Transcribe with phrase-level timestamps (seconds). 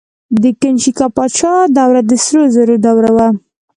[0.41, 3.27] د کنیشکا پاچا دوره د سرو زرو دوره وه